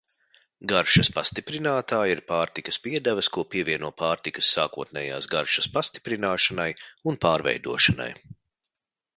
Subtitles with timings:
[0.69, 6.69] Garšas pastiprinātāji ir pārtikas piedevas, ko pievieno pārtikas sākotnējās garšas pastiprināšanai
[7.13, 8.13] un pārveidošanai.